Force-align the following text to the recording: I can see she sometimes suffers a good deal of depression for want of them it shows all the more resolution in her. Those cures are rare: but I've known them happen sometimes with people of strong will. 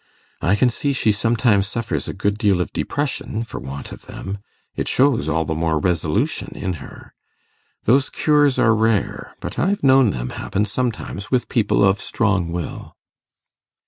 I 0.41 0.55
can 0.55 0.71
see 0.71 0.93
she 0.93 1.11
sometimes 1.11 1.67
suffers 1.67 2.07
a 2.07 2.13
good 2.15 2.39
deal 2.39 2.59
of 2.59 2.73
depression 2.73 3.43
for 3.43 3.59
want 3.59 3.91
of 3.91 4.07
them 4.07 4.39
it 4.75 4.87
shows 4.87 5.29
all 5.29 5.45
the 5.45 5.53
more 5.53 5.77
resolution 5.77 6.53
in 6.57 6.73
her. 6.81 7.13
Those 7.83 8.09
cures 8.09 8.57
are 8.57 8.73
rare: 8.73 9.35
but 9.41 9.59
I've 9.59 9.83
known 9.83 10.09
them 10.09 10.31
happen 10.31 10.65
sometimes 10.65 11.29
with 11.29 11.49
people 11.49 11.83
of 11.85 11.99
strong 11.99 12.51
will. 12.51 12.95